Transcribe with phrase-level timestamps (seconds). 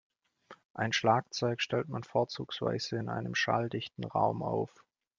[0.73, 4.83] Ein Schlagzeug stellt man vorzugsweise in einem schalldichten Raum auf.